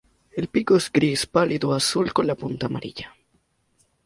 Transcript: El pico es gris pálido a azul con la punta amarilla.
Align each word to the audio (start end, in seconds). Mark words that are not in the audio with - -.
El 0.31 0.47
pico 0.47 0.77
es 0.77 0.91
gris 0.91 1.27
pálido 1.27 1.73
a 1.73 1.77
azul 1.77 2.11
con 2.11 2.25
la 2.25 2.33
punta 2.33 2.65
amarilla. 2.65 3.15